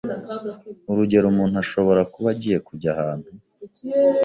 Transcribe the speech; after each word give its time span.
Urugero 0.89 1.25
umuntu 1.29 1.55
ashobora 1.63 2.01
kuba 2.13 2.27
agiye 2.33 2.57
kujya 2.67 2.89
ahantu 2.95 3.29